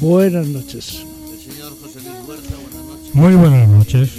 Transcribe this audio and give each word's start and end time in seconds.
buenas 0.00 0.46
noches. 0.46 1.04
Buenas. 1.04 1.32
El 1.32 1.52
señor 1.52 1.80
José 1.80 2.00
Luis 2.00 2.28
Huerta, 2.28 2.54
buenas 2.56 2.84
noches. 2.86 3.14
Muy 3.14 3.34
buenas 3.34 3.68
noches. 3.68 4.10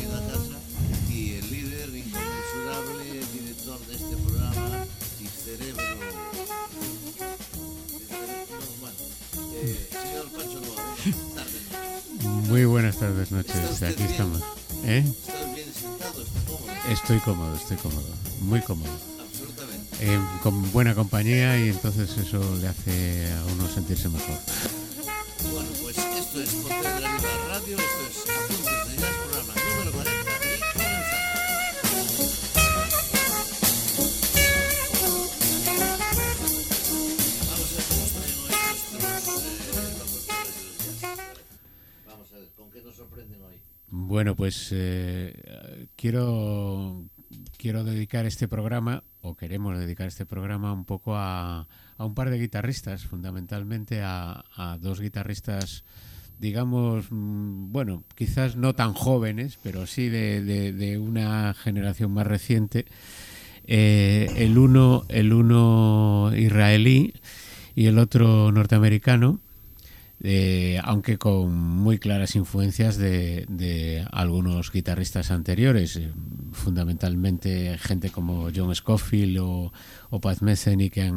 Y 1.09 1.31
el 1.33 1.51
líder 1.51 1.89
inconmensurable, 1.95 3.03
director 3.33 3.79
de 3.87 3.95
este 3.95 4.17
programa 4.17 4.85
y 5.19 5.27
cerebro. 5.27 5.83
Bueno, 8.81 8.97
eh, 9.55 9.89
señor 9.91 10.25
Pancho 10.31 10.61
Noa, 10.61 10.83
tarde. 11.35 12.47
Muy 12.49 12.65
buenas 12.65 12.97
tardes, 12.97 13.31
noches. 13.31 13.83
Aquí 13.83 14.03
estamos. 14.03 14.41
¿Eh? 14.85 15.03
¿Está 15.05 15.53
bien 15.53 15.67
sentado? 15.73 16.21
¿Está 16.21 16.41
cómodo? 16.47 16.91
Estoy 16.91 17.19
cómodo, 17.19 17.55
estoy 17.55 17.77
cómodo. 17.77 18.07
Muy 18.41 18.61
cómodo. 18.61 18.91
Absolutamente. 19.19 19.87
Eh, 20.01 20.19
con 20.43 20.71
buena 20.71 20.95
compañía 20.95 21.57
y 21.63 21.69
entonces 21.69 22.17
eso 22.17 22.41
le 22.61 22.67
hace 22.67 23.31
a 23.33 23.45
uno 23.53 23.67
sentirse 23.67 24.09
mejor. 24.09 24.37
Bueno, 44.19 44.35
pues 44.35 44.67
eh, 44.73 45.87
quiero 45.95 47.05
quiero 47.57 47.85
dedicar 47.85 48.25
este 48.25 48.49
programa 48.49 49.01
o 49.21 49.37
queremos 49.37 49.79
dedicar 49.79 50.07
este 50.09 50.25
programa 50.25 50.73
un 50.73 50.83
poco 50.83 51.15
a, 51.15 51.69
a 51.97 52.05
un 52.05 52.15
par 52.15 52.29
de 52.29 52.37
guitarristas, 52.37 53.05
fundamentalmente 53.05 54.01
a, 54.03 54.43
a 54.57 54.77
dos 54.77 54.99
guitarristas 54.99 55.85
digamos, 56.37 57.05
mm, 57.11 57.71
bueno, 57.71 58.03
quizás 58.15 58.57
no 58.57 58.75
tan 58.75 58.91
jóvenes, 58.91 59.57
pero 59.63 59.87
sí 59.87 60.09
de, 60.09 60.41
de- 60.43 60.97
una 60.97 61.53
generación 61.53 62.11
más 62.11 62.27
reciente. 62.27 62.87
Eh, 63.67 64.27
el 64.35 64.57
uno, 64.57 65.05
el 65.07 65.31
uno 65.31 66.33
israelí 66.35 67.13
y 67.73 67.85
el 67.85 67.97
otro 67.97 68.51
norteamericano, 68.51 69.39
eh, 70.21 70.79
aunque 70.83 71.17
con 71.17 71.55
muy 71.55 71.97
claras 71.97 72.35
influencias 72.35 72.97
de, 72.97 74.05
algunos 74.11 74.71
guitarristas 74.71 75.31
anteriores, 75.31 75.95
eh, 75.95 76.11
fundamentalmente 76.51 77.77
gente 77.77 78.09
como 78.09 78.49
John 78.53 78.75
Scofield 78.75 79.39
o, 79.39 79.71
o 80.09 80.21
Pat 80.21 80.41
Metheny, 80.41 80.89
que 80.89 81.11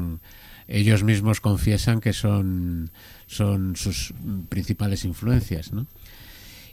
ellos 0.68 1.02
mismos 1.04 1.40
confiesan 1.40 2.00
que 2.00 2.12
son, 2.12 2.90
sus 3.26 4.14
principales 4.48 5.04
influencias. 5.04 5.72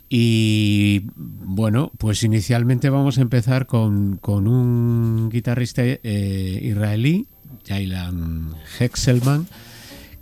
Y 0.07 1.03
bueno, 1.15 1.91
pues 1.97 2.23
inicialmente 2.23 2.89
vamos 2.89 3.17
a 3.17 3.21
empezar 3.21 3.65
con, 3.67 4.17
con 4.17 4.47
un 4.47 5.29
guitarrista 5.29 5.83
eh, 5.83 6.59
israelí, 6.63 7.27
Jailan 7.67 8.55
Hexelman, 8.79 9.47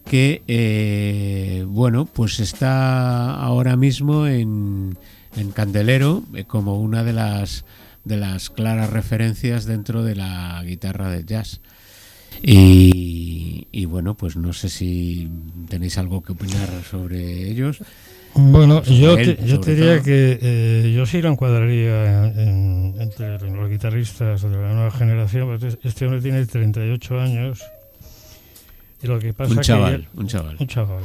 que 0.10 0.42
eh, 0.48 1.64
bueno, 1.68 2.06
pues 2.06 2.40
está 2.40 3.34
ahora 3.36 3.76
mismo 3.76 4.28
en, 4.28 4.98
en 5.36 5.52
Candelero 5.52 6.24
eh, 6.36 6.44
como 6.46 6.80
una 6.80 7.04
de 7.04 7.14
las 7.14 7.66
de 8.06 8.18
las 8.18 8.50
claras 8.50 8.90
referencias 8.90 9.66
dentro 9.66 10.04
de 10.04 10.16
la 10.16 10.64
guitarra 10.66 11.10
del 11.10 11.26
jazz. 11.26 11.60
Y, 12.42 13.68
y 13.72 13.86
bueno, 13.86 14.16
pues 14.16 14.36
no 14.38 14.54
sé 14.54 14.70
si 14.70 15.30
tenéis 15.68 15.98
algo 15.98 16.22
que 16.24 16.32
opinar 16.32 16.70
sobre 16.90 17.50
ellos. 17.50 17.80
Bueno, 18.36 18.84
yo, 18.84 19.18
él, 19.18 19.36
te, 19.38 19.46
yo 19.48 19.60
te 19.60 19.76
diría 19.76 19.96
todo. 19.96 20.04
que 20.06 20.40
eh, 20.42 20.94
yo 20.96 21.06
sí 21.06 21.22
lo 21.22 21.30
encuadraría 21.32 22.28
en- 22.28 22.94
entre 23.00 23.40
los 23.40 23.70
guitarristas 23.70 24.44
de 24.44 24.50
la 24.50 24.74
nueva 24.74 24.92
generación. 24.92 25.52
este- 25.56 25.80
Este 25.88 26.06
hombre 26.06 26.22
tiene 26.22 26.46
38 26.46 27.20
años 27.20 27.64
y 29.02 29.08
lo 29.08 29.20
que 29.20 29.34
pasa 29.34 29.52
Un 29.52 29.58
que 29.58 29.64
chaval, 29.64 30.08
un 30.16 30.28
chaval. 30.28 30.58
un 30.60 30.68
chaval. 30.68 31.04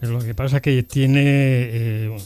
Lo 0.00 0.18
que 0.18 0.34
pasa 0.34 0.60
que 0.60 0.82
tiene 0.82 1.22
eh, 1.24 2.16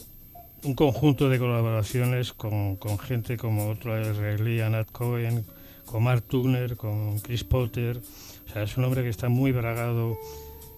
un 0.65 0.75
conjunto 0.75 1.29
de 1.29 1.39
colaboraciones 1.39 2.33
con, 2.33 2.77
con 2.77 2.99
gente 2.99 3.37
como 3.37 3.69
otro 3.69 4.01
israelí, 4.01 4.61
Anat 4.61 4.91
Cohen, 4.91 5.45
con 5.85 6.03
Mark 6.03 6.23
Turner, 6.23 6.77
con 6.77 7.19
Chris 7.21 7.45
Potter. 7.45 8.01
O 8.49 8.53
sea, 8.53 8.63
es 8.63 8.77
un 8.77 8.85
hombre 8.85 9.03
que 9.03 9.09
está 9.11 9.29
muy 9.29 9.53
bragado 9.53 10.17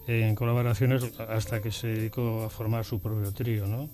en 0.07 0.35
colaboraciones 0.35 1.03
hasta 1.29 1.61
que 1.61 1.71
se 1.71 1.87
dedicó 1.87 2.43
a 2.43 2.49
formar 2.49 2.83
su 2.83 2.99
propio 2.99 3.31
trío, 3.31 3.67
¿no? 3.67 3.89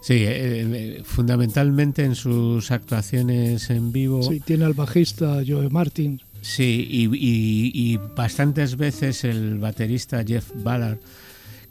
Sí, 0.00 0.14
eh, 0.14 0.26
eh, 0.26 1.02
fundamentalmente 1.04 2.04
en 2.04 2.14
sus 2.14 2.70
actuaciones 2.70 3.70
en 3.70 3.92
vivo. 3.92 4.22
Sí, 4.22 4.40
tiene 4.40 4.64
al 4.64 4.74
bajista 4.74 5.42
Joe 5.46 5.68
Martin. 5.68 6.20
Sí, 6.42 6.86
y, 6.90 7.04
y- 7.06 7.70
y 7.72 7.96
bastantes 8.16 8.76
veces 8.76 9.24
el 9.24 9.58
baterista 9.58 10.22
Jeff 10.26 10.50
Ballard, 10.56 10.98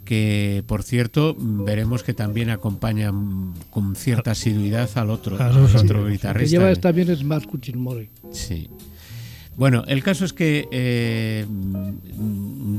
que 0.06 0.64
por 0.66 0.82
cierto 0.82 1.36
veremos 1.38 2.02
que 2.04 2.14
también 2.14 2.50
acompaña 2.50 3.12
con 3.70 3.96
cierta 3.96 4.31
asiduidad 4.31 4.90
al 4.96 5.10
otro, 5.12 5.36
Claro, 5.38 5.66
al 5.66 5.70
sí. 5.70 5.78
otro 5.78 6.00
El 6.00 6.06
que 6.08 6.12
guitarrista. 6.14 6.58
lleva 6.58 6.76
también 6.76 7.10
es 7.12 7.24
Mark 7.24 7.46
Kuchilmore. 7.48 8.10
Sí. 8.31 8.70
Bueno, 9.58 9.84
el 9.88 10.02
caso 10.02 10.24
es 10.26 10.31
que 10.34 10.68
eh, 10.72 11.46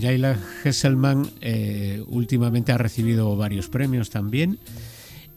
Jaila 0.01 0.39
Hesselman 0.65 1.31
eh, 1.41 2.03
últimamente 2.09 2.73
ha 2.73 2.79
recibido 2.79 3.37
varios 3.37 3.69
premios 3.69 4.11
también. 4.11 4.59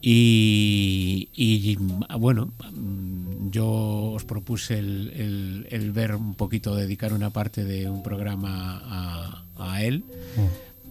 Y, 0.08 1.30
y, 1.34 1.78
mm, 1.78 2.20
bueno, 2.20 2.54
mm, 2.74 3.50
yo 3.50 3.68
os 4.14 4.24
propuse 4.24 4.78
el, 4.78 5.12
el- 5.16 5.68
el 5.72 5.92
ver 5.92 6.14
un 6.16 6.36
poquito, 6.36 6.76
dedicar 6.76 7.12
una 7.12 7.32
parte 7.32 7.64
de 7.66 7.90
un 7.90 8.04
programa 8.04 8.82
a, 8.84 9.46
a 9.58 9.84
él 9.84 10.04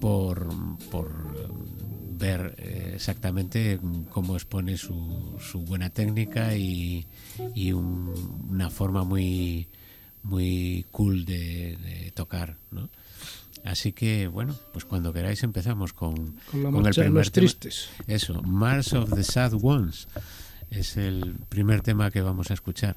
por, 0.01 0.49
por 0.91 1.11
mm, 1.13 2.19
ver 2.19 2.55
eh, 2.59 2.93
exactamente 2.97 3.79
mm, 3.81 4.05
cómo 4.11 4.35
expone 4.35 4.77
su, 4.77 4.95
su 5.39 5.61
buena 5.61 5.91
técnica 5.91 6.57
y, 6.57 7.07
y 7.55 7.71
un- 7.73 8.13
una 8.51 8.69
forma 8.69 9.05
muy 9.05 9.69
muy 10.25 10.85
cool 10.91 11.25
de, 11.25 11.77
de 11.77 12.11
tocar, 12.11 12.57
¿no? 12.73 12.91
Así 13.65 13.93
que 13.93 14.27
bueno, 14.27 14.55
pues 14.73 14.85
cuando 14.85 15.13
queráis 15.13 15.43
empezamos 15.43 15.93
con, 15.95 16.37
Con 16.51 16.63
la 16.65 16.71
con 16.71 16.83
marcha 16.83 17.03
de 17.03 17.09
los 17.11 17.31
tema. 17.33 17.47
tristes. 17.47 17.89
Eso, 18.07 18.43
Mars 18.43 18.93
of 18.93 19.15
the 19.15 19.23
Sad 19.23 19.55
Ones 19.63 20.07
es 20.71 20.97
el 20.99 21.37
primer 21.49 21.81
tema 21.81 22.11
que 22.11 22.21
vamos 22.21 22.51
a 22.51 22.55
escuchar. 22.55 22.97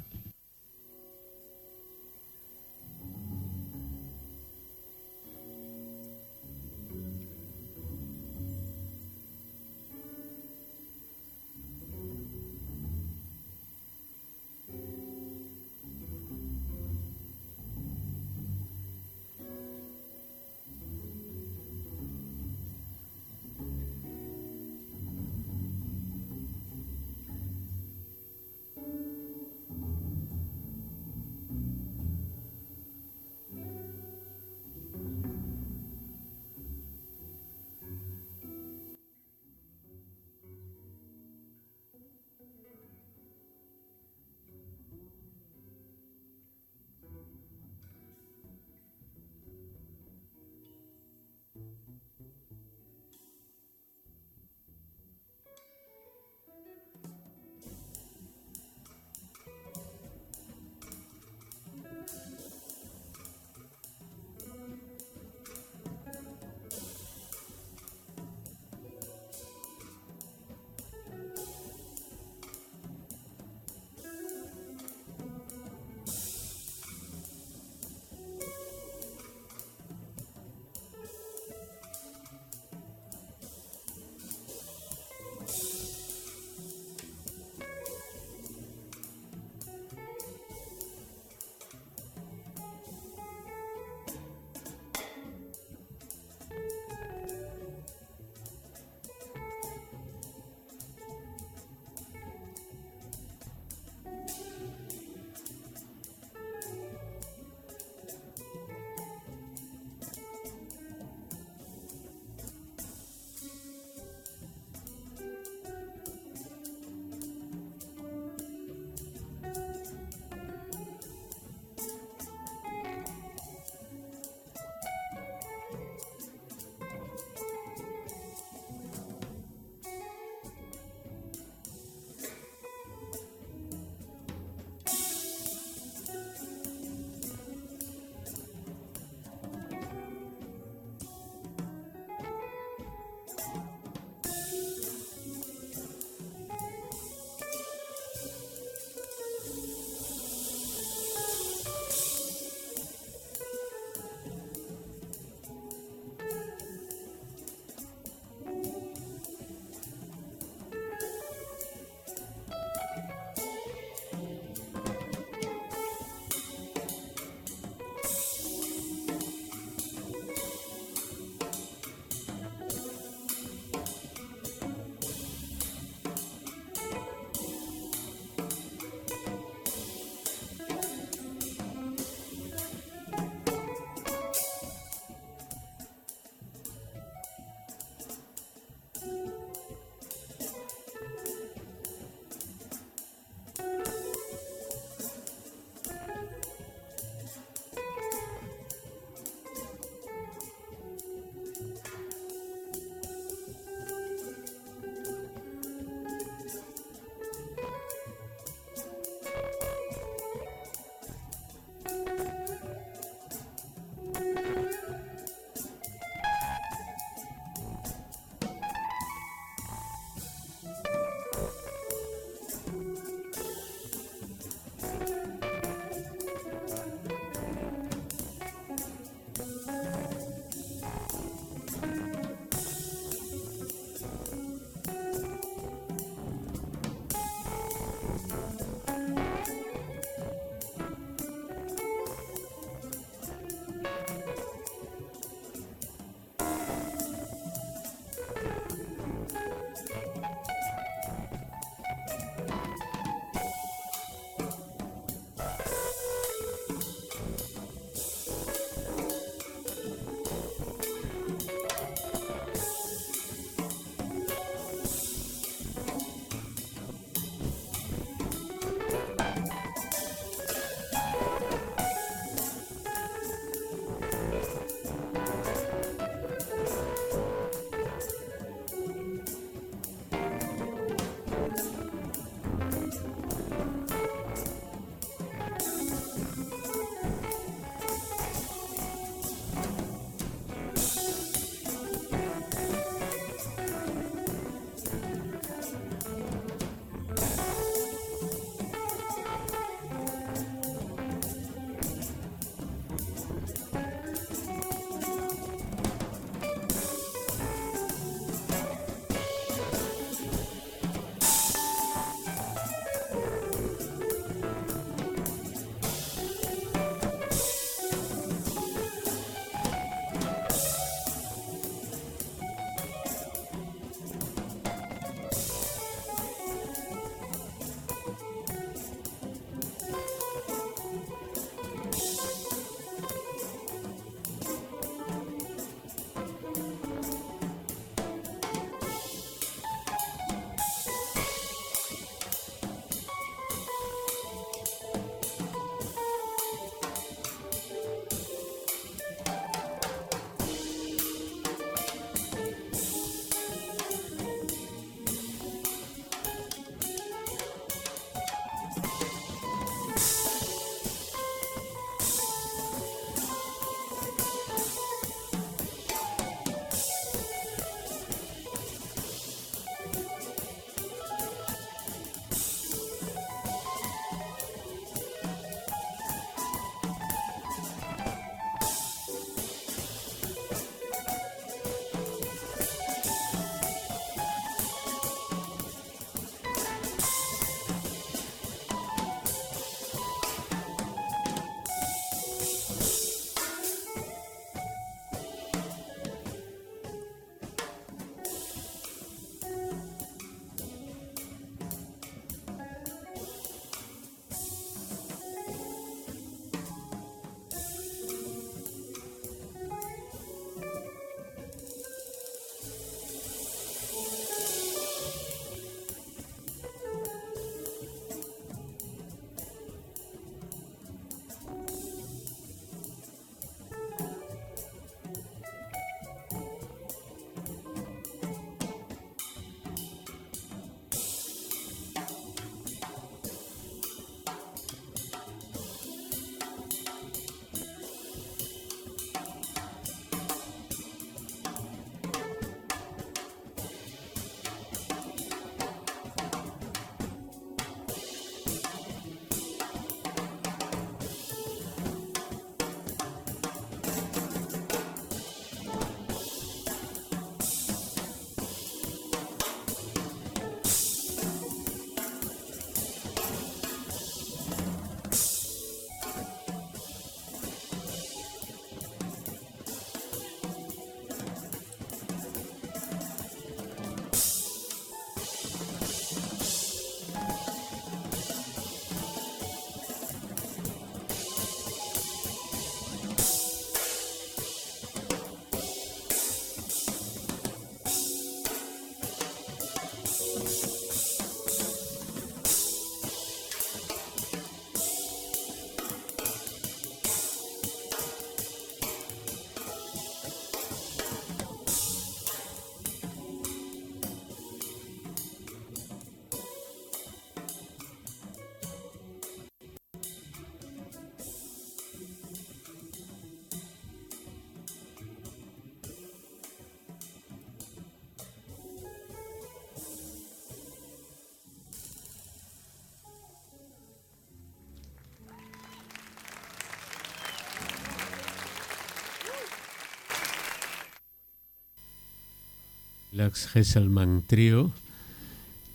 Lax 533.18 533.56
Hesselman 533.56 534.22
Trio 534.28 534.72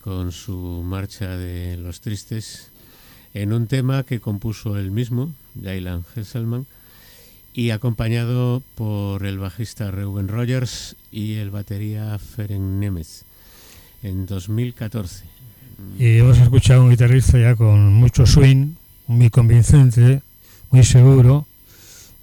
con 0.01 0.31
su 0.31 0.83
marcha 0.85 1.37
de 1.37 1.77
Los 1.77 2.01
Tristes 2.01 2.71
en 3.35 3.53
un 3.53 3.67
tema 3.67 4.05
que 4.05 4.21
compuso 4.21 4.79
él 4.79 4.93
mismo, 4.93 5.33
Jailan 5.61 6.05
Hesselman, 6.15 6.67
y 7.53 7.71
acompañado 7.71 8.63
por 8.77 9.27
el 9.27 9.41
bajista 9.41 9.91
Reuben 9.91 10.29
Rogers 10.29 10.95
y 11.11 11.35
el 11.35 11.51
batería 11.51 12.17
Ferenc 12.19 12.63
Nemeth 12.63 13.25
en 14.05 14.27
2014. 14.27 15.25
Y 15.99 16.19
hemos 16.19 16.39
escuchado 16.39 16.85
un 16.85 16.91
guitarrista 16.91 17.41
ya 17.41 17.57
con 17.57 17.93
mucho 17.93 18.25
swing, 18.25 18.75
muy 19.09 19.31
convincente, 19.31 20.23
muy 20.71 20.85
seguro, 20.85 21.49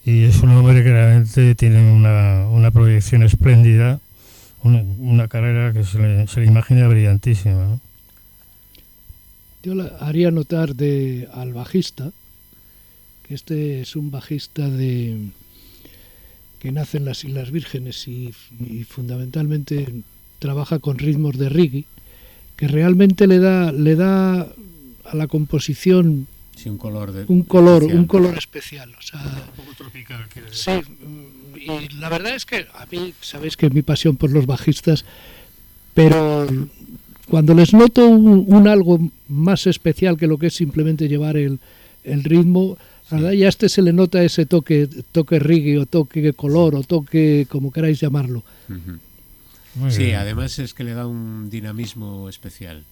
y 0.05 0.23
es 0.23 0.39
un 0.41 0.51
hombre 0.51 0.81
que 0.81 0.91
realmente 0.91 1.55
tiene 1.55 1.91
una, 1.91 2.47
una 2.47 2.71
proyección 2.71 3.23
espléndida, 3.23 3.99
una, 4.63 4.81
una 4.81 5.27
carrera 5.27 5.73
que 5.73 5.83
se 5.83 5.99
le, 5.99 6.27
se 6.27 6.39
le 6.41 6.47
imagina 6.47 6.87
brillantísima. 6.87 7.65
¿no? 7.65 7.81
Yo 9.63 9.75
la 9.75 9.85
haría 9.99 10.31
notar 10.31 10.75
de, 10.75 11.27
al 11.33 11.53
bajista 11.53 12.11
que 13.27 13.35
este 13.35 13.81
es 13.81 13.95
un 13.95 14.09
bajista 14.09 14.67
de 14.69 15.27
que 16.59 16.71
nace 16.71 16.97
en 16.97 17.05
las 17.05 17.23
Islas 17.23 17.51
Vírgenes 17.51 18.07
y, 18.07 18.33
y 18.59 18.83
fundamentalmente 18.83 20.01
trabaja 20.39 20.79
con 20.79 20.97
ritmos 20.97 21.37
de 21.37 21.47
reggae, 21.47 21.85
que 22.57 22.67
realmente 22.67 23.27
le 23.27 23.39
da, 23.39 23.71
le 23.71 23.95
da 23.95 24.41
a 24.41 25.15
la 25.15 25.27
composición 25.27 26.27
Sí, 26.55 26.67
un 26.67 26.77
color 26.77 27.13
de 27.13 27.23
un 27.29 27.43
color, 27.43 27.83
especial. 27.83 27.99
un 27.99 28.05
color 28.07 28.37
especial. 28.37 28.95
O 28.97 29.01
sea, 29.01 29.21
Un 29.21 29.63
poco 29.63 29.75
tropical, 29.77 30.27
quiere 30.27 30.47
sí, 30.51 30.71
y 31.65 31.89
la 31.95 32.09
verdad 32.09 32.35
es 32.35 32.45
que 32.45 32.67
a 32.73 32.85
mí, 32.91 33.13
sabéis 33.21 33.57
que 33.57 33.67
es 33.67 33.73
mi 33.73 33.81
pasión 33.81 34.15
por 34.15 34.31
los 34.31 34.45
bajistas, 34.45 35.05
pero 35.93 36.47
cuando 37.27 37.53
les 37.53 37.73
noto 37.73 38.07
un, 38.07 38.45
un 38.47 38.67
algo 38.67 38.99
más 39.27 39.67
especial 39.67 40.17
que 40.17 40.27
lo 40.27 40.37
que 40.37 40.47
es 40.47 40.53
simplemente 40.53 41.07
llevar 41.07 41.37
el, 41.37 41.59
el 42.03 42.23
ritmo, 42.23 42.77
la 43.11 43.17
verdad, 43.17 43.31
ya 43.31 43.45
a 43.47 43.49
este 43.49 43.69
se 43.69 43.81
le 43.81 43.91
nota 43.91 44.23
ese 44.23 44.45
toque, 44.45 44.87
toque 45.11 45.39
reggae 45.39 45.79
o 45.79 45.85
toque 45.85 46.33
color 46.33 46.75
o 46.75 46.83
toque 46.83 47.47
como 47.49 47.71
queráis 47.71 47.99
llamarlo. 47.99 48.43
Sí, 49.89 50.03
bien. 50.03 50.15
además 50.15 50.59
es 50.59 50.73
que 50.73 50.83
le 50.83 50.93
da 50.93 51.07
un 51.07 51.49
dinamismo 51.49 52.29
especial. 52.29 52.83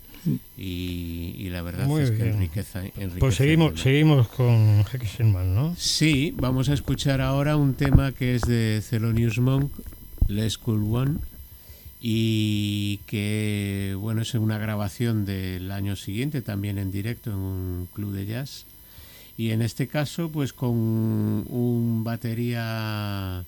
Y, 0.57 1.35
y 1.37 1.49
la 1.49 1.61
verdad 1.61 1.85
Muy 1.85 2.01
es 2.01 2.11
que 2.11 2.29
enriqueza, 2.29 2.79
enriquece 2.79 3.19
Pues 3.19 3.35
seguimos, 3.35 3.79
seguimos 3.79 4.27
con 4.27 4.83
Hexenman, 4.91 5.53
¿no? 5.53 5.75
Sí, 5.77 6.33
vamos 6.37 6.69
a 6.69 6.73
escuchar 6.73 7.21
ahora 7.21 7.55
un 7.55 7.73
tema 7.75 8.11
que 8.11 8.35
es 8.35 8.41
de 8.41 8.83
Thelonious 8.87 9.39
Monk, 9.39 9.71
Let's 10.27 10.57
Cool 10.57 10.83
One, 10.95 11.19
y 12.01 12.97
que 13.07 13.95
bueno 13.99 14.21
es 14.21 14.33
una 14.35 14.57
grabación 14.57 15.25
del 15.25 15.71
año 15.71 15.95
siguiente, 15.95 16.41
también 16.41 16.77
en 16.77 16.91
directo 16.91 17.31
en 17.31 17.37
un 17.37 17.89
club 17.93 18.13
de 18.13 18.25
jazz. 18.25 18.65
Y 19.37 19.51
en 19.51 19.61
este 19.61 19.87
caso, 19.87 20.31
pues 20.31 20.51
con 20.51 20.71
un 20.71 22.01
batería 22.03 23.45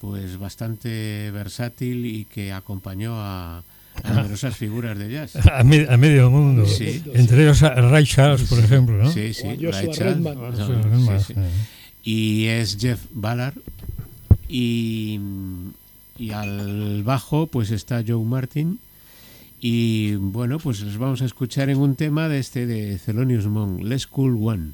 pues 0.00 0.38
bastante 0.38 1.30
versátil 1.32 2.06
y 2.06 2.24
que 2.24 2.52
acompañó 2.52 3.14
a, 3.16 3.62
a 4.04 4.12
numerosas 4.12 4.56
figuras 4.56 4.98
de 4.98 5.10
jazz. 5.10 5.36
A, 5.36 5.62
me- 5.64 5.86
a 5.88 5.96
medio 5.96 6.30
mundo. 6.30 6.66
Sí. 6.66 7.02
Entre 7.14 7.42
ellos 7.42 7.62
a 7.62 7.74
Ray 7.74 8.04
Charles, 8.04 8.42
por 8.48 8.58
ejemplo, 8.58 8.96
¿no? 9.02 9.10
Sí, 9.10 9.32
sí, 9.34 9.44
Ray 9.56 9.88
Charles. 9.90 9.98
Redman. 9.98 10.38
Ah, 10.40 10.50
No, 10.56 10.66
sí, 10.66 10.72
sí, 10.82 11.04
más, 11.10 11.24
sí. 11.26 11.32
eh. 11.36 11.50
y 12.04 12.44
es 12.46 12.76
Jeff 12.80 13.00
Ballard 13.12 13.54
y, 14.48 15.20
y 16.18 16.30
al 16.30 17.02
bajo 17.02 17.46
pues 17.48 17.70
está 17.70 18.02
Joe 18.06 18.24
Martin 18.24 18.78
y 19.60 20.14
bueno 20.14 20.58
pues 20.58 20.80
les 20.80 20.96
vamos 20.96 21.20
a 21.20 21.24
escuchar 21.26 21.68
en 21.68 21.78
un 21.78 21.96
tema 21.96 22.28
de 22.28 22.38
este 22.38 22.66
de 22.66 22.98
Thelonious 22.98 23.46
Monk 23.46 23.82
Let's 23.82 24.06
Cool 24.06 24.38
One 24.40 24.70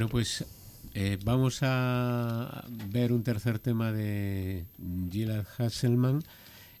Bueno, 0.00 0.12
pues 0.12 0.46
eh, 0.94 1.18
vamos 1.26 1.58
a 1.60 2.64
ver 2.88 3.12
un 3.12 3.22
tercer 3.22 3.58
tema 3.58 3.92
de 3.92 4.64
Gilad 5.10 5.44
Hasselman, 5.58 6.22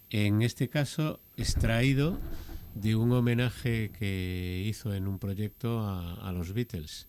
en 0.08 0.40
este 0.40 0.70
caso 0.70 1.20
extraído 1.36 2.18
de 2.74 2.96
un 2.96 3.12
homenaje 3.12 3.90
que 3.90 4.64
hizo 4.64 4.94
en 4.94 5.06
un 5.06 5.18
proyecto 5.18 5.80
a, 5.86 6.32
los 6.32 6.54
Beatles. 6.54 7.08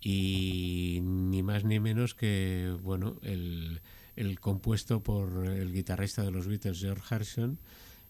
Y 0.00 1.00
ni 1.02 1.42
más 1.42 1.64
ni 1.64 1.78
menos 1.78 2.14
que, 2.14 2.74
bueno, 2.82 3.18
el, 3.20 3.82
el 4.16 4.40
compuesto 4.40 5.02
por 5.02 5.46
el 5.46 5.74
guitarrista 5.74 6.22
de 6.22 6.30
los 6.30 6.46
Beatles, 6.46 6.80
George 6.80 7.14
Harrison, 7.14 7.58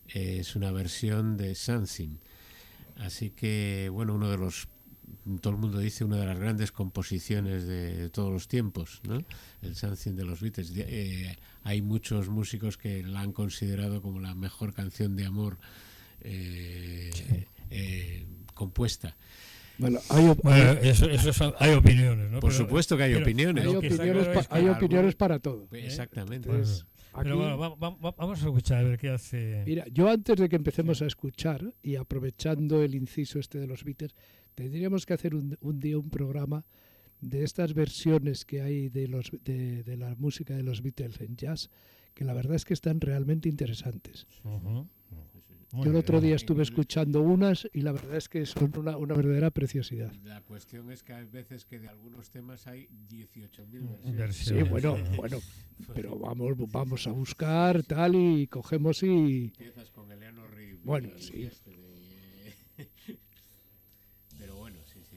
eh, 0.07 0.37
es 0.39 0.55
una 0.55 0.71
versión 0.71 1.37
de 1.37 1.57
Something. 1.57 2.19
Así 2.95 3.31
que, 3.31 3.89
bueno, 3.93 4.15
uno 4.15 4.31
de 4.31 4.39
los 4.39 4.69
todo 5.41 5.53
el 5.55 5.59
mundo 5.59 5.79
dice 5.79 6.05
una 6.05 6.17
de 6.19 6.27
las 6.27 6.39
grandes 6.39 6.71
composiciones 6.73 7.67
de 7.67 8.11
todos 8.11 8.33
los 8.33 8.49
tiempos, 8.49 9.01
¿no? 9.09 9.19
El 9.63 9.75
Something 9.75 10.13
de 10.13 10.25
los 10.25 10.41
Beatles. 10.41 10.73
Eh, 10.77 11.37
hay 11.63 11.83
muchos 11.83 12.29
músicos 12.29 12.77
que 12.77 13.03
la 13.03 13.21
han 13.21 13.33
considerado 13.33 14.03
como 14.03 14.21
la 14.21 14.35
mejor 14.35 14.75
canción 14.75 15.17
de 15.17 15.25
amor 15.27 15.59
eh, 16.21 17.47
eh, 17.71 18.27
compuesta. 18.55 19.17
Bueno, 19.79 19.99
hay, 20.09 20.29
op- 20.29 20.41
Bueno, 20.43 20.73
eso, 20.83 21.09
eso 21.11 21.33
son- 21.33 21.55
hay 21.59 21.73
opiniones, 21.75 22.31
¿no? 22.31 22.41
Por 22.41 22.53
Pero- 22.53 22.65
supuesto 22.65 22.97
que 22.97 23.03
hay 23.05 23.13
pero- 23.15 23.25
opiniones. 23.25 23.65
hay 23.65 23.75
opiniones, 23.75 24.05
claro 24.25 24.33
pa- 24.35 24.41
es 24.41 24.49
que 24.49 24.55
hay 24.55 24.63
algún- 24.67 24.77
opiniones 24.77 25.15
para 25.17 25.39
todo. 25.41 25.69
Exactamente. 25.73 26.49
Entonces, 26.49 26.87
Pero 27.23 27.37
bueno, 27.37 27.59
va- 27.59 27.69
va- 27.77 27.91
va- 27.91 28.15
vamos 28.17 28.43
a 28.43 28.47
escuchar 28.47 28.79
a 28.79 28.89
ver 28.89 28.99
qué 28.99 29.09
hace. 29.11 29.63
Mira, 29.67 29.85
yo 29.93 30.09
antes 30.09 30.37
de 30.37 30.49
que 30.49 30.57
empecemos 30.57 31.01
a 31.03 31.07
escuchar 31.07 31.75
y 31.83 31.97
aprovechando 31.97 32.83
el 32.83 32.95
inciso 32.95 33.39
este 33.39 33.59
de 33.59 33.67
los 33.67 33.85
Beatles, 33.85 34.15
tendríamos 34.55 35.07
que 35.07 35.15
hacer 35.15 35.35
un, 35.35 35.57
un 35.61 35.81
día 35.81 35.99
un 35.99 36.11
programa 36.11 36.65
de 37.21 37.43
estas 37.45 37.75
versiones 37.75 38.45
que 38.45 38.61
hay 38.63 38.89
de, 38.89 39.09
los, 39.09 39.31
de, 39.45 39.83
de 39.83 39.97
la 39.97 40.15
música 40.17 40.55
de 40.55 40.63
los 40.63 40.83
Beatles 40.83 41.21
en 41.21 41.37
jazz, 41.37 41.71
que 42.15 42.25
la 42.25 42.35
verdad 42.35 42.57
es 42.57 42.65
que 42.65 42.75
están 42.75 43.01
realmente 43.01 43.49
interesantes. 43.49 44.27
Yo 45.73 45.91
el 45.91 45.97
otro 45.97 46.21
día 46.21 46.37
estuve 46.37 46.63
escuchando 46.63 47.21
unas 47.23 47.69
y 47.73 47.81
la 47.81 47.91
verdad 47.91 48.17
es 48.17 48.29
que 48.29 48.47
son 48.47 48.71
una, 48.79 48.97
una 48.97 49.15
verdadera 49.15 49.51
preciosidad. 49.51 50.13
La 50.23 50.41
cuestión 50.43 50.93
es 50.93 51.03
que 51.03 51.15
hay 51.15 51.25
veces 51.25 51.65
que 51.65 51.81
de 51.81 51.89
algunos 51.89 52.31
temas 52.31 52.69
hay 52.69 52.87
18.000 53.09 53.81
Sí, 54.05 54.13
Versiones, 54.13 54.71
bueno, 54.71 54.97
sí. 54.97 55.17
bueno, 55.17 55.39
pero 55.93 56.17
vamos, 56.17 56.53
vamos 56.71 57.07
a 57.09 57.11
buscar 57.11 57.83
tal 57.83 58.15
y 58.15 58.47
cogemos 58.47 59.03
y... 59.03 59.47
Empiezas 59.47 59.91
con 59.91 60.07
Bueno, 60.85 61.09
y 61.19 61.21
sí. 61.23 61.43
este 61.43 61.71
de- 61.73 62.89
Pero 64.39 64.57
bueno, 64.57 64.79
sí, 64.85 65.01
sí. 65.11 65.17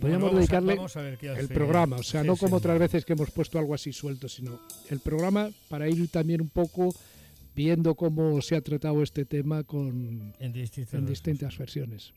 Bueno, 0.00 0.20
Podríamos 0.20 0.22
vamos 0.22 0.34
a- 0.34 0.38
dedicarle 0.38 0.76
vamos 0.76 0.96
a 0.96 1.40
el 1.40 1.48
programa, 1.48 1.96
o 1.96 2.02
sea, 2.02 2.22
Sí, 2.22 2.26
no 2.26 2.34
sí. 2.36 2.40
como 2.40 2.56
otras 2.56 2.78
veces 2.78 3.04
que 3.04 3.12
hemos 3.14 3.30
puesto 3.30 3.58
algo 3.58 3.74
así 3.74 3.92
suelto, 3.92 4.28
sino 4.28 4.60
el 4.90 5.00
programa 5.00 5.50
para 5.68 5.88
ir 5.88 6.08
también 6.08 6.40
un 6.40 6.48
poco 6.48 6.94
viendo 7.56 7.94
cómo 7.96 8.40
se 8.40 8.54
ha 8.54 8.60
tratado 8.60 9.02
este 9.02 9.24
tema 9.24 9.64
con 9.64 10.32
en 10.38 11.06
distintas 11.06 11.58
versiones. 11.58 12.12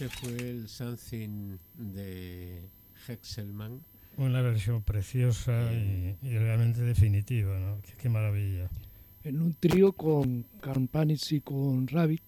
Este 0.00 0.16
fue 0.16 0.48
el 0.48 0.68
Something 0.68 1.56
de 1.74 2.62
Hexelman. 3.08 3.80
Una 4.16 4.42
versión 4.42 4.80
preciosa 4.82 5.72
y, 5.72 6.14
realmente 6.22 6.82
definitiva, 6.82 7.58
¿no? 7.58 7.78
Qué, 8.00 8.08
maravilla. 8.08 8.70
En 9.24 9.42
un 9.42 9.54
trío 9.54 9.90
con 9.94 10.44
Carpanitz 10.60 11.32
y 11.32 11.40
con 11.40 11.88
Rabbit, 11.88 12.22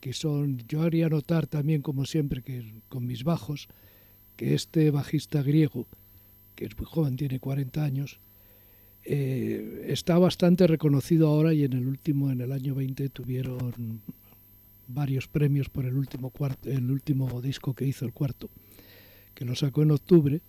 que 0.00 0.14
son, 0.14 0.56
yo 0.66 0.80
haría 0.80 1.10
notar 1.10 1.46
también, 1.46 1.82
como 1.82 2.06
siempre, 2.06 2.40
que 2.40 2.80
con 2.88 3.06
mis 3.06 3.24
bajos, 3.24 3.68
que 4.34 4.54
este 4.54 4.90
bajista 4.90 5.42
griego, 5.42 5.86
que 6.54 6.64
es 6.64 6.78
muy 6.78 6.86
joven, 6.86 7.18
tiene 7.18 7.40
40 7.40 7.84
años, 7.84 8.20
eh, 9.04 9.84
está 9.88 10.16
bastante 10.16 10.66
reconocido 10.66 11.28
ahora 11.28 11.52
y 11.52 11.64
en 11.64 11.74
el 11.74 11.86
último, 11.86 12.30
en 12.30 12.40
el 12.40 12.52
año 12.52 12.74
20, 12.74 13.10
tuvieron 13.10 14.00
varios 14.94 15.28
premios 15.28 15.68
por 15.68 15.84
el 15.84 15.94
último, 15.94 16.30
cuarto, 16.30 16.70
el 16.70 16.90
último 16.90 17.42
disco 17.42 17.74
que 17.74 17.86
hizo, 17.86 18.04
el 18.04 18.12
cuarto, 18.12 18.50
que 19.34 19.44
lo 19.44 19.54
sacó 19.54 19.82
en 19.82 19.90
octubre. 19.90 20.40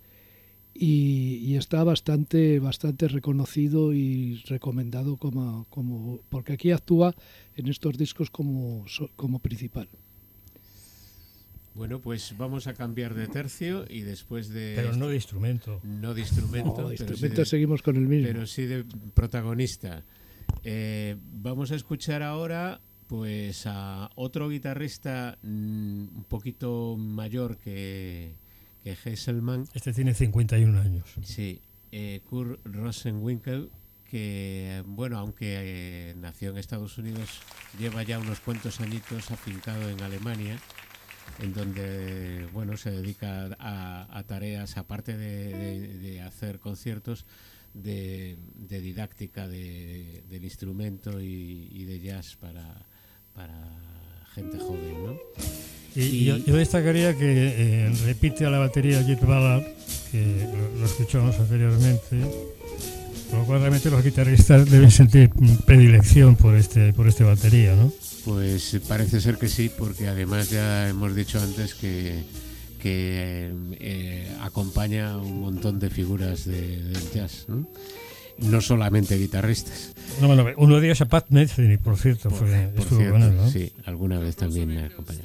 Y, 0.78 1.56
está 1.56 1.82
bastante 1.84 2.58
bastante 2.58 3.08
reconocido 3.08 3.94
y 3.94 4.42
recomendado 4.46 5.16
como, 5.16 5.66
como 5.70 6.20
porque 6.28 6.52
aquí 6.52 6.70
actúa 6.70 7.14
en 7.56 7.68
estos 7.68 7.96
discos 7.96 8.30
como, 8.30 8.84
como 9.16 9.38
principal. 9.38 9.88
Bueno, 11.76 12.00
pues 12.00 12.34
vamos 12.38 12.66
a 12.66 12.74
cambiar 12.74 13.14
de 13.14 13.28
tercio 13.28 13.84
y 13.88 14.00
después 14.00 14.48
de... 14.48 14.72
Pero 14.76 14.96
no 14.96 15.08
de 15.08 15.16
instrumento. 15.16 15.80
No 15.84 16.14
de 16.14 16.22
instrumento. 16.22 16.80
No, 16.80 16.88
de 16.88 16.94
instrumento 16.94 17.44
seguimos 17.44 17.82
con 17.82 17.96
el 17.96 18.08
mismo. 18.08 18.26
Pero 18.28 18.46
sí 18.46 18.64
de 18.64 18.84
protagonista. 19.12 20.02
Eh, 20.64 21.16
vamos 21.20 21.72
a 21.72 21.74
escuchar 21.74 22.22
ahora 22.22 22.80
pues 23.08 23.64
a 23.66 24.10
otro 24.14 24.48
guitarrista 24.48 25.38
mm, 25.42 26.16
un 26.16 26.24
poquito 26.28 26.96
mayor 26.96 27.56
que, 27.58 28.34
que 28.82 28.96
Hesselman. 29.04 29.64
Este 29.74 29.92
tiene 29.92 30.14
51 30.14 30.80
años. 30.80 31.14
Sí, 31.22 31.60
eh, 31.92 32.20
Kurt 32.28 32.60
Rosenwinkel, 32.64 33.70
que, 34.04 34.82
bueno, 34.86 35.18
aunque 35.18 36.10
eh, 36.10 36.14
nació 36.16 36.50
en 36.50 36.58
Estados 36.58 36.98
Unidos, 36.98 37.40
lleva 37.78 38.02
ya 38.02 38.18
unos 38.18 38.40
cuantos 38.40 38.80
añitos 38.80 39.30
afincado 39.30 39.88
en 39.88 40.00
Alemania 40.02 40.58
en 41.40 41.52
donde 41.52 42.48
bueno 42.52 42.76
se 42.76 42.90
dedica 42.90 43.56
a, 43.58 44.22
tareas 44.26 44.76
aparte 44.76 45.16
de, 45.16 46.20
hacer 46.22 46.60
conciertos 46.60 47.26
de, 47.74 48.38
didáctica 48.68 49.46
del 49.48 50.44
instrumento 50.44 51.20
y, 51.20 51.84
de 51.84 52.00
jazz 52.00 52.36
para, 52.36 52.86
gente 54.34 54.58
joven 54.58 55.04
¿no? 55.06 55.16
y, 55.94 56.24
yo, 56.24 56.38
destacaría 56.56 57.14
que 57.16 57.86
eh, 57.86 57.92
repite 58.04 58.44
a 58.44 58.50
la 58.50 58.58
batería 58.58 59.00
Jet 59.02 59.24
Ballard 59.24 59.64
que 60.12 60.46
lo, 60.78 60.84
escuchamos 60.84 61.38
anteriormente 61.40 62.20
por 63.30 63.40
lo 63.40 63.44
cual 63.46 63.60
realmente 63.60 63.90
los 63.90 64.04
guitarristas 64.04 64.70
deben 64.70 64.90
sentir 64.90 65.30
predilección 65.64 66.36
por 66.36 66.54
este 66.54 66.92
por 66.92 67.08
este 67.08 67.24
batería 67.24 67.74
¿no? 67.74 67.92
Pues 68.26 68.76
parece 68.88 69.20
ser 69.20 69.38
que 69.38 69.48
sí, 69.48 69.70
porque 69.70 70.08
además 70.08 70.50
ya 70.50 70.88
hemos 70.88 71.14
dicho 71.14 71.40
antes 71.40 71.74
que, 71.74 72.24
que 72.80 73.52
eh, 73.78 74.36
acompaña 74.42 75.12
a 75.12 75.18
un 75.18 75.42
montón 75.42 75.78
de 75.78 75.90
figuras 75.90 76.44
del 76.44 76.92
jazz, 77.14 77.44
¿no? 77.46 77.68
Solamente 78.60 79.16
guitarristas. 79.16 79.92
No, 80.20 80.28
bueno, 80.28 80.46
uno 80.56 80.80
de 80.80 80.86
ellos 80.86 81.00
a 81.00 81.06
Pat 81.06 81.26
Metheny, 81.30 81.76
por 81.76 81.96
cierto, 81.96 82.30
fue, 82.30 82.70
¿no? 82.74 83.50
Sí, 83.50 83.72
alguna 83.84 84.18
vez 84.18 84.36
también 84.36 84.68
me 84.68 84.84
acompañó. 84.84 85.20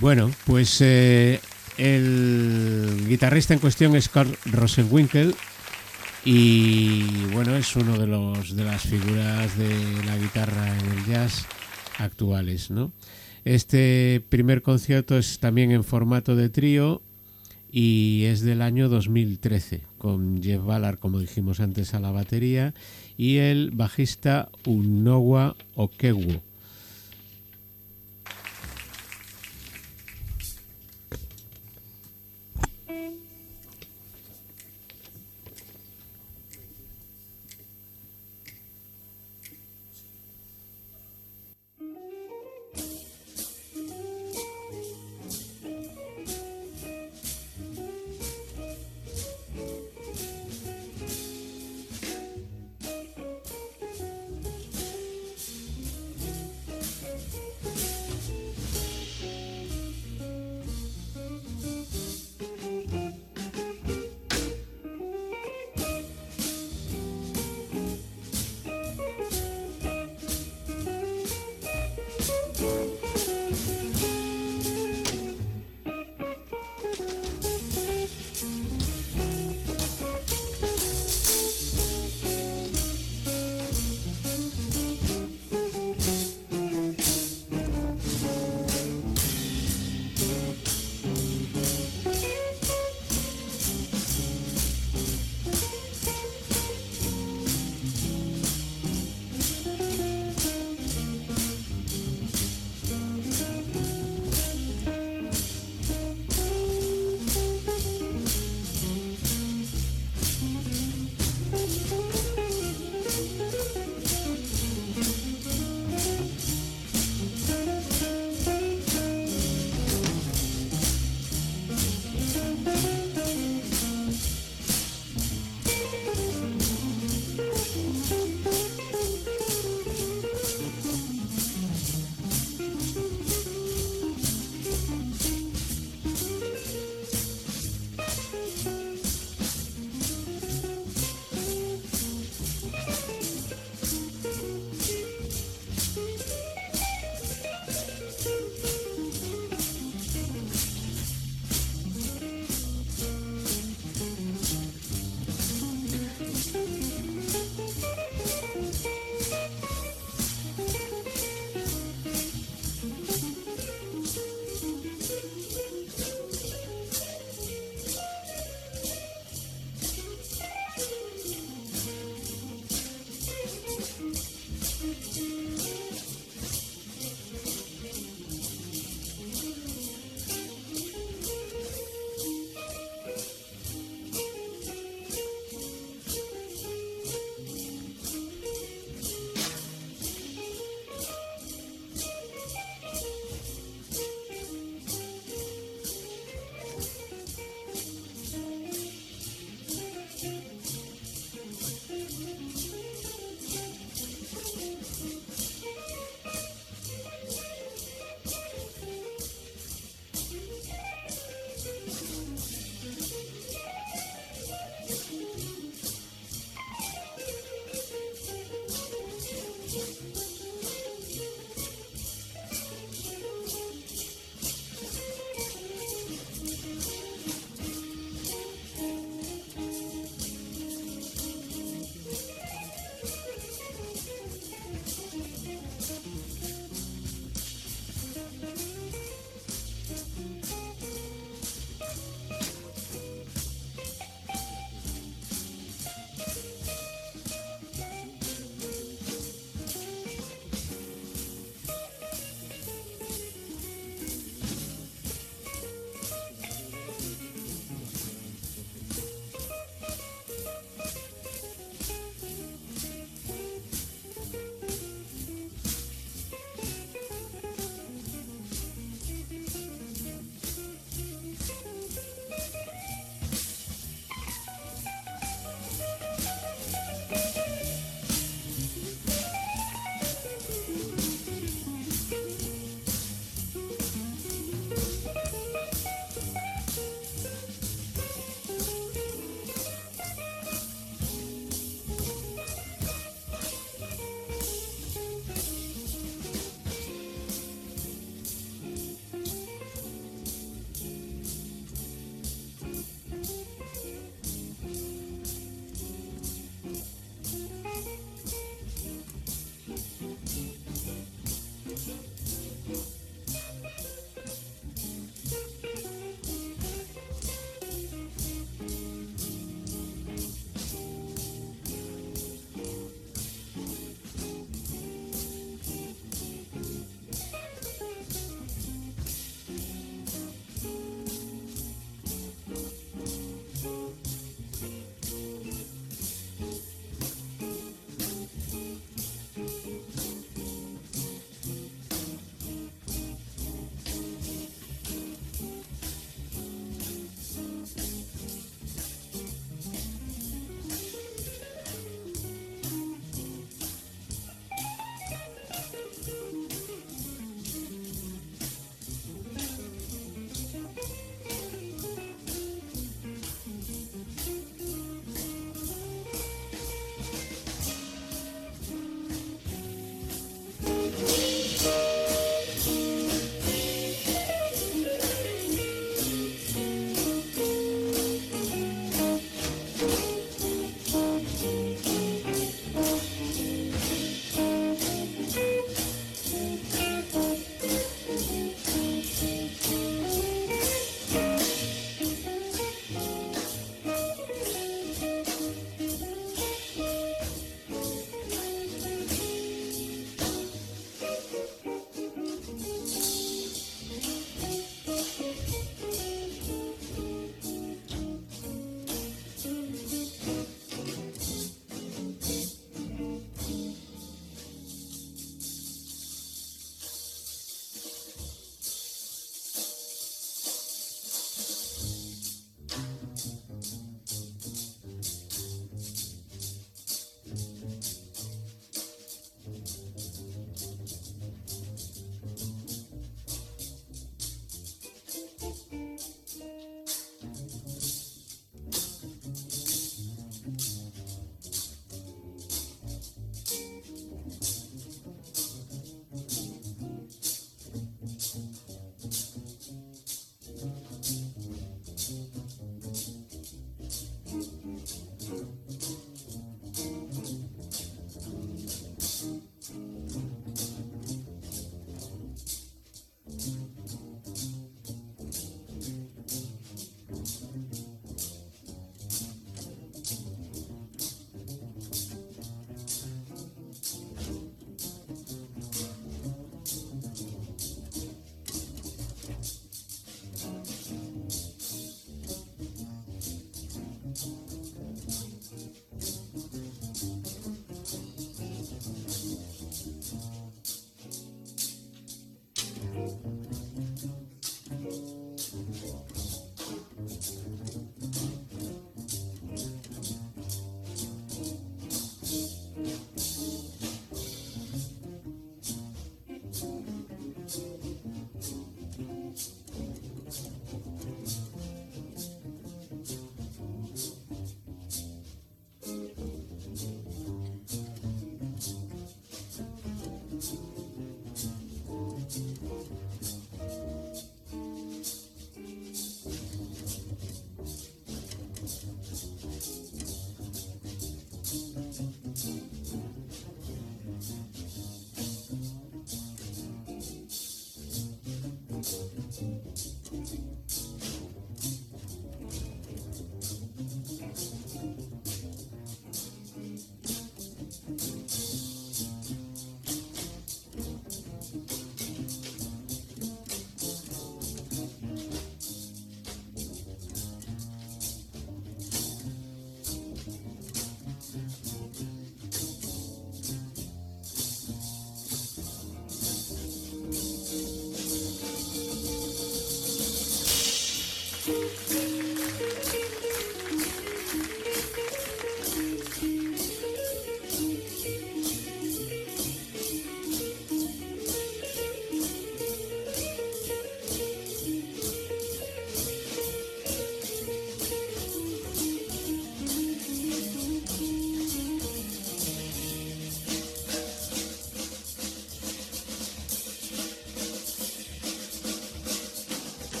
Bueno, 0.00 0.30
pues 0.46 0.80
eh, 0.80 1.40
el 1.78 3.04
guitarrista 3.08 3.54
en 3.54 3.60
cuestión 3.60 3.96
es 3.96 4.08
Carl 4.08 4.36
Rosenwinkel 4.46 5.34
y 6.24 7.24
bueno, 7.32 7.56
es 7.56 7.74
uno 7.76 7.98
de 7.98 8.06
los 8.06 8.54
de 8.54 8.64
las 8.64 8.82
figuras 8.82 9.56
de 9.56 10.04
la 10.04 10.16
guitarra 10.16 10.78
en 10.78 10.98
el 10.98 11.06
jazz 11.06 11.46
actuales. 11.98 12.70
¿no? 12.70 12.92
Este 13.44 14.22
primer 14.28 14.62
concierto 14.62 15.16
es 15.16 15.38
también 15.38 15.70
en 15.70 15.82
formato 15.82 16.36
de 16.36 16.50
trío 16.50 17.02
y 17.72 18.24
es 18.24 18.42
del 18.42 18.62
año 18.62 18.88
2013, 18.88 19.82
con 19.98 20.42
Jeff 20.42 20.64
Ballard, 20.64 20.98
como 20.98 21.20
dijimos 21.20 21.60
antes, 21.60 21.94
a 21.94 22.00
la 22.00 22.10
batería 22.10 22.74
y 23.16 23.36
el 23.36 23.70
bajista 23.70 24.48
Unowa 24.66 25.56
Okewo. 25.74 26.42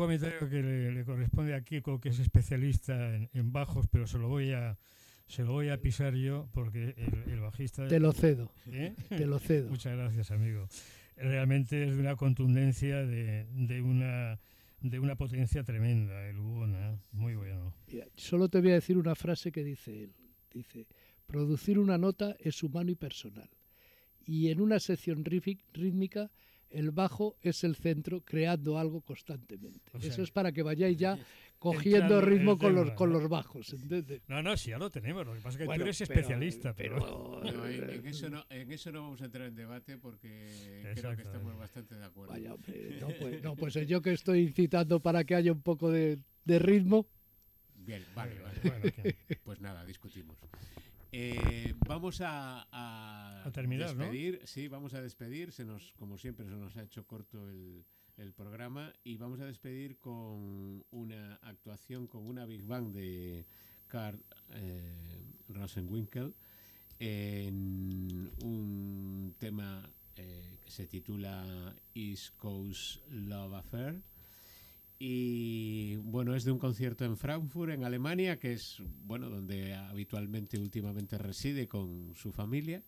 Comentario 0.00 0.48
que 0.48 0.62
le, 0.62 1.04
corresponde 1.04 1.54
a 1.54 1.60
Kiko, 1.60 2.00
que 2.00 2.08
es 2.08 2.18
especialista 2.18 3.14
en, 3.14 3.52
bajos, 3.52 3.86
pero 3.86 4.06
se 4.06 4.18
lo 4.18 4.28
voy 4.28 4.52
a 4.52 4.78
se 5.26 5.44
lo 5.44 5.52
voy 5.52 5.68
a 5.68 5.80
pisar 5.80 6.14
yo 6.14 6.48
porque 6.52 6.94
el, 7.26 7.38
bajista... 7.40 7.86
Te 7.86 8.00
lo 8.00 8.12
cedo. 8.12 8.50
¿Eh? 8.66 8.94
Te 9.10 9.26
lo 9.26 9.38
cedo. 9.38 9.68
Muchas 9.68 9.96
gracias, 9.96 10.30
amigo. 10.32 10.66
Realmente 11.16 11.84
es 11.84 11.94
de 11.94 12.00
una 12.00 12.16
contundencia, 12.16 13.06
de, 13.06 13.46
de 13.52 13.82
una 13.82 14.40
de 14.80 14.98
una 14.98 15.14
potencia 15.14 15.62
tremenda, 15.62 16.26
el 16.26 16.38
Ubona, 16.38 16.98
muy 17.12 17.34
bueno. 17.34 17.74
Solo 18.16 18.48
te 18.48 18.60
voy 18.62 18.70
a 18.70 18.74
decir 18.74 18.96
una 18.96 19.14
frase 19.14 19.52
que 19.52 19.62
dice 19.62 20.04
él. 20.04 20.14
Dice, 20.50 20.86
producir 21.26 21.78
una 21.78 21.98
nota 21.98 22.34
es 22.40 22.62
humano 22.62 22.90
y 22.90 22.94
personal. 22.94 23.50
Y 24.24 24.48
en 24.48 24.62
una 24.62 24.80
sección 24.80 25.24
rítmica 25.24 26.30
el 26.70 26.90
bajo 26.90 27.36
es 27.42 27.64
el 27.64 27.76
centro 27.76 28.22
creando 28.22 28.78
algo 28.78 29.00
constantemente. 29.00 29.80
Eso 30.00 30.22
es 30.22 30.30
para 30.30 30.52
que 30.52 30.62
vayáis 30.62 30.96
ya 30.96 31.18
cogiendo 31.58 32.20
ritmo 32.20 32.58
con 32.58 32.74
los, 32.74 32.92
con 32.92 33.12
los 33.12 33.28
bajos. 33.28 33.72
¿entiendes? 33.72 34.22
No, 34.28 34.42
no, 34.42 34.56
sí, 34.56 34.70
ya 34.70 34.78
lo 34.78 34.90
tenemos. 34.90 35.26
Lo 35.26 35.34
que 35.34 35.40
pasa 35.40 35.58
es 35.58 35.68
que 35.68 35.74
tú 35.76 35.82
eres 35.82 36.00
especialista. 36.00 36.74
Pero, 36.74 37.44
en, 37.44 38.06
eso 38.06 38.30
no, 38.30 38.44
en, 38.48 38.72
eso 38.72 38.90
no, 38.92 39.02
vamos 39.02 39.20
a 39.22 39.26
entrar 39.26 39.46
en 39.46 39.54
debate 39.54 39.98
porque 39.98 40.92
creo 40.94 41.16
que 41.16 41.22
estamos 41.22 41.56
bastante 41.56 41.94
de 41.96 42.04
acuerdo. 42.04 42.32
Vaya, 42.32 42.50
no, 42.50 43.08
pues, 43.18 43.42
no, 43.42 43.56
pues 43.56 43.74
yo 43.86 44.00
que 44.00 44.12
estoy 44.12 44.40
incitando 44.40 45.00
para 45.00 45.24
que 45.24 45.34
haya 45.34 45.52
un 45.52 45.62
poco 45.62 45.90
de, 45.90 46.18
de 46.44 46.58
ritmo. 46.58 47.06
Bien, 47.74 48.04
vale, 48.14 48.38
vale. 48.40 49.16
pues 49.44 49.60
nada, 49.60 49.84
discutimos. 49.84 50.36
Eh, 51.12 51.74
vamos 51.86 52.20
a, 52.20 52.66
a, 52.70 53.50
terminar, 53.52 53.88
despedir. 53.96 54.40
Sí, 54.44 54.68
vamos 54.68 54.94
a 54.94 55.02
despedir. 55.02 55.52
Se 55.52 55.64
nos, 55.64 55.92
como 55.98 56.18
siempre, 56.18 56.46
se 56.46 56.56
nos 56.56 56.76
ha 56.76 56.82
hecho 56.82 57.06
corto 57.06 57.48
el, 57.48 57.84
el 58.16 58.32
programa 58.32 58.92
y 59.02 59.16
vamos 59.16 59.40
a 59.40 59.46
despedir 59.46 59.98
con 59.98 60.84
una 60.90 61.36
actuación 61.42 62.06
con 62.06 62.26
una 62.26 62.44
Big 62.44 62.62
Bang 62.64 62.92
de 62.92 63.46
Carl 63.88 64.22
eh, 64.50 65.24
Rosenwinkel 65.48 66.34
en 66.98 68.30
un 68.42 69.34
tema 69.38 69.90
eh, 70.16 70.58
que 70.62 70.70
se 70.70 70.86
titula 70.86 71.74
East 71.94 72.36
Coast 72.36 73.00
Love 73.08 73.54
Affair 73.54 74.02
y 75.02 75.96
bueno, 75.96 76.34
es 76.34 76.44
de 76.44 76.52
un 76.52 76.58
concierto 76.58 77.06
en 77.06 77.16
Frankfurt, 77.16 77.72
en 77.72 77.84
Alemania, 77.84 78.38
que 78.38 78.52
es 78.52 78.82
bueno 79.02 79.30
donde 79.30 79.74
habitualmente 79.74 80.58
últimamente 80.58 81.16
reside 81.16 81.66
con 81.68 82.12
su 82.14 82.32
familia. 82.32 82.82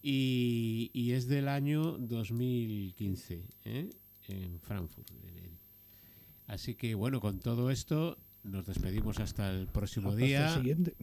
Y, 0.00 1.10
es 1.10 1.26
del 1.26 1.48
año 1.48 1.98
2015, 1.98 3.42
¿eh? 3.64 3.90
en 4.28 4.60
Frankfurt. 4.60 5.10
Así 6.46 6.76
que 6.76 6.94
bueno, 6.94 7.20
con 7.20 7.40
todo 7.40 7.72
esto 7.72 8.16
nos 8.44 8.64
despedimos 8.66 9.18
hasta 9.18 9.50
el 9.50 9.66
próximo 9.66 10.14
día. 10.14 10.54
siguiente. 10.54 10.94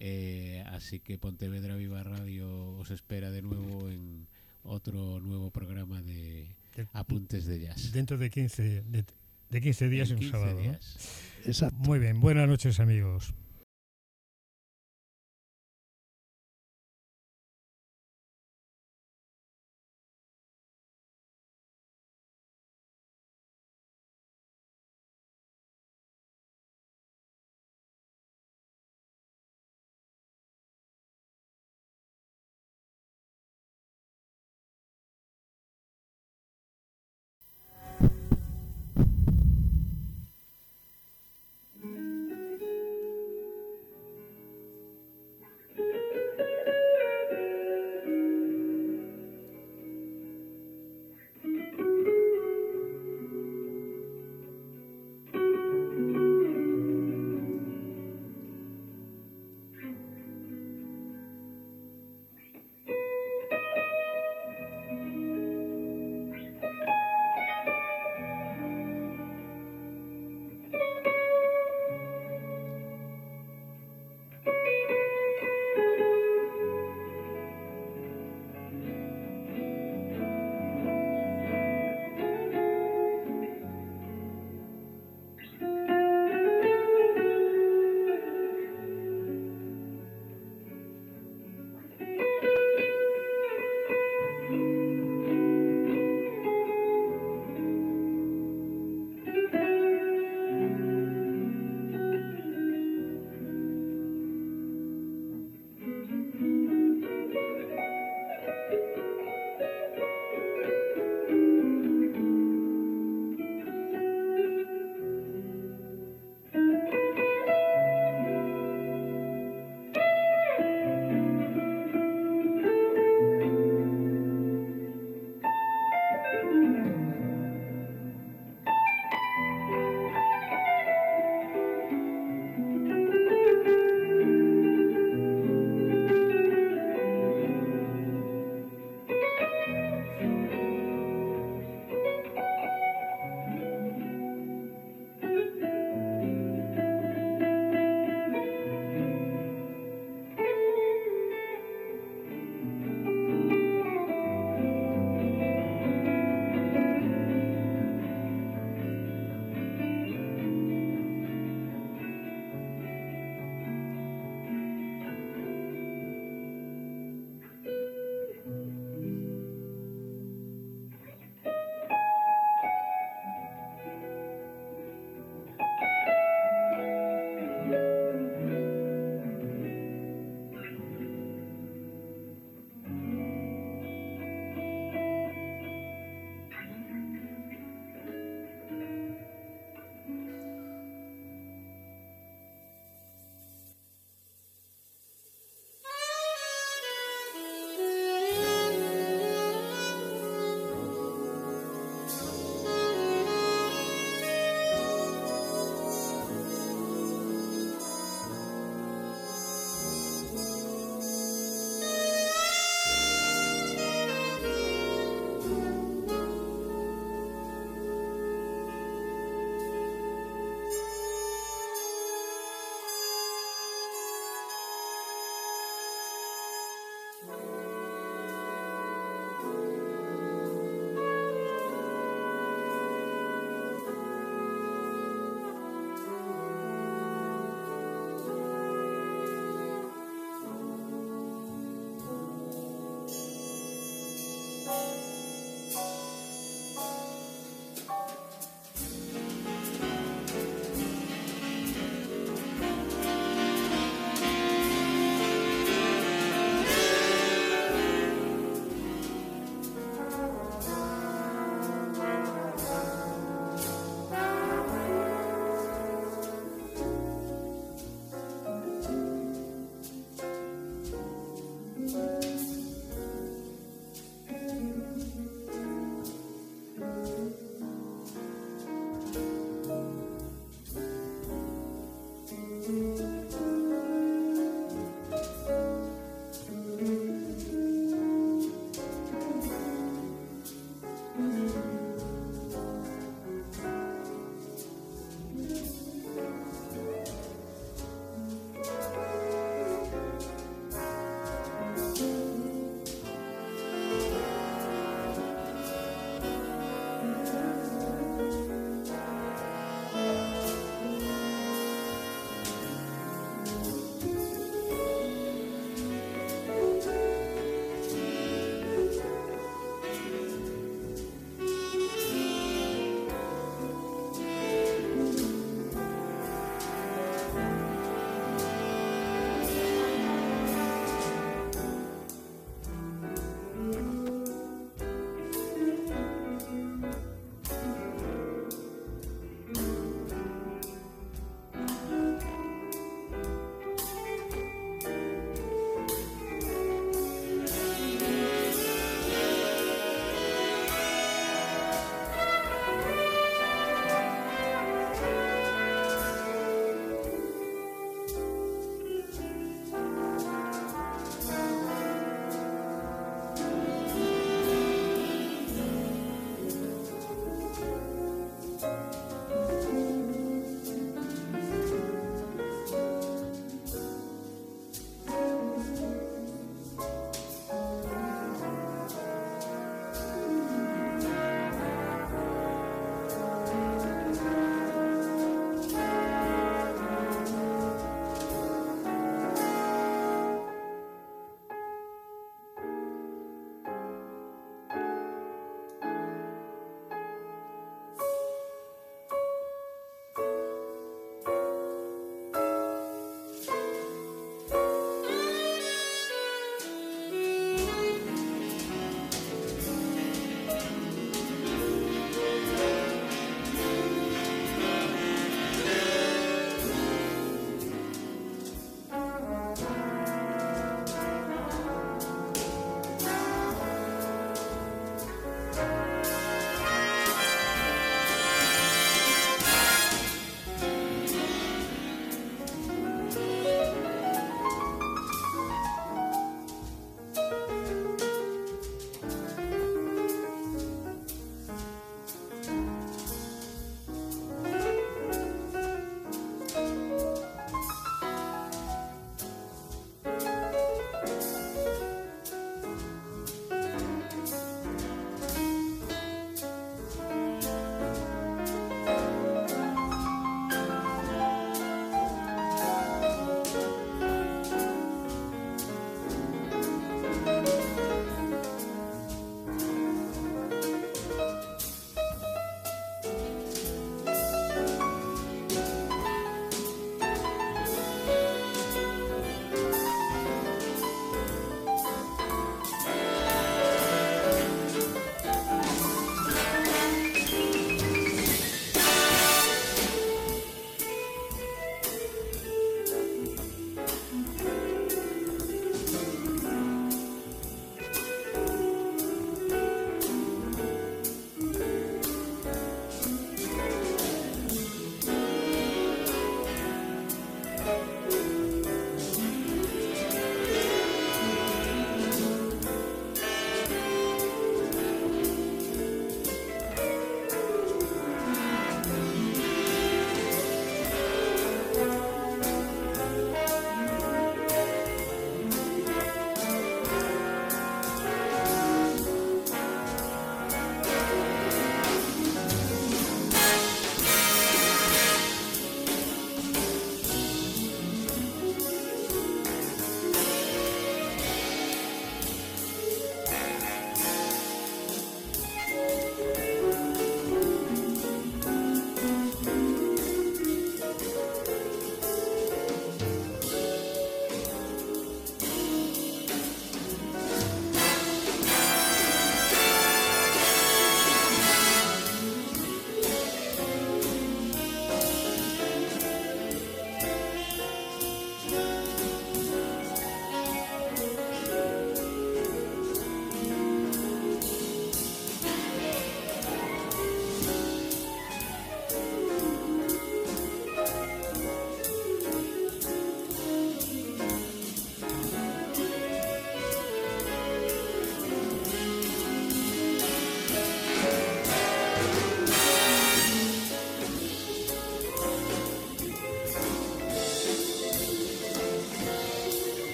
Eh, 0.00 0.64
así 0.66 1.00
que 1.00 1.16
Pontevedra 1.16 1.76
Viva 1.76 2.02
Radio 2.02 2.76
os 2.76 2.90
espera 2.90 3.30
de 3.30 3.40
nuevo 3.40 3.88
en 3.88 4.28
otro 4.62 5.18
nuevo 5.20 5.50
programa 5.50 6.02
de 6.02 6.54
Apuntes 6.92 7.46
de 7.46 7.60
Jazz. 7.60 7.90
Dentro 7.90 8.18
de 8.18 8.28
15, 8.28 8.82
de 8.82 9.04
15 9.50 9.88
días 9.88 10.10
en, 10.10 10.18
un 10.18 10.30
sábado. 10.30 10.60
Exacto. 11.44 11.78
Muy 11.78 11.98
bien, 11.98 12.20
buenas 12.20 12.48
noches 12.48 12.80
amigos. 12.80 13.34